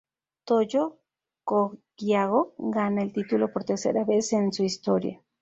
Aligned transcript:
Toyo 0.45 0.83
Kogyo 1.43 2.37
gana 2.73 3.01
el 3.03 3.11
título 3.13 3.51
por 3.53 3.63
tercera 3.65 4.03
vez 4.03 4.33
en 4.33 4.51
su 4.51 4.63
historia. 4.63 5.21